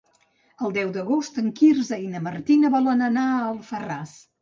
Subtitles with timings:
[0.67, 4.21] El deu d'agost en Quirze i na Martina volen anar a Alfarràs.